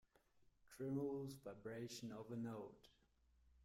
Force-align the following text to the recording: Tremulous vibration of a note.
Tremulous 0.67 1.35
vibration 1.45 2.11
of 2.11 2.31
a 2.31 2.35
note. 2.35 2.87